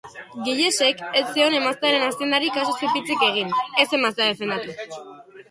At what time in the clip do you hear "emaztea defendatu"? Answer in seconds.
4.01-4.99